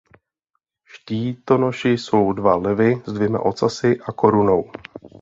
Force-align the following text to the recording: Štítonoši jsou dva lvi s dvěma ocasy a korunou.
Štítonoši 0.83 1.89
jsou 1.89 2.33
dva 2.33 2.55
lvi 2.55 3.01
s 3.07 3.13
dvěma 3.13 3.39
ocasy 3.39 3.99
a 4.07 4.11
korunou. 4.11 4.71